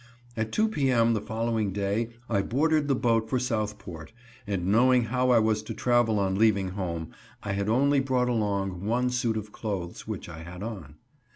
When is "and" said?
4.47-4.65